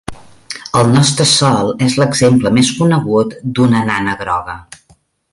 [0.79, 4.57] El nostre Sol és l'exemple més conegut d'una nana groga.